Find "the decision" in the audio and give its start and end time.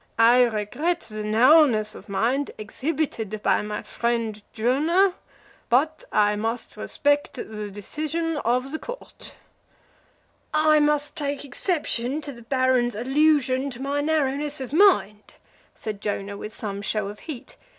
7.33-8.37